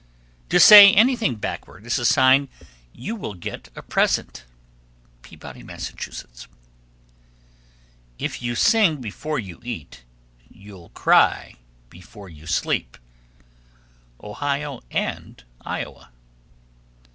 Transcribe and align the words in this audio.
To 0.49 0.59
say 0.59 0.91
anything 0.95 1.35
backward 1.35 1.85
is 1.85 1.99
a 1.99 2.05
sign 2.05 2.49
you 2.91 3.15
will 3.15 3.35
get 3.35 3.69
a 3.75 3.83
present. 3.83 4.45
Peabody, 5.21 5.61
Mass. 5.61 5.91
1315. 5.91 6.47
If 8.17 8.41
you 8.41 8.55
sing 8.55 8.99
before 8.99 9.37
you 9.37 9.59
eat, 9.63 10.03
You'll 10.49 10.89
cry 10.89 11.53
before 11.91 12.29
you 12.29 12.47
sleep. 12.47 12.97
_Ohio 14.19 14.81
and 14.89 15.43
Iowa. 15.63 16.09